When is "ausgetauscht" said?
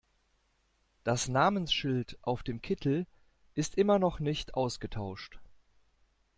4.55-5.39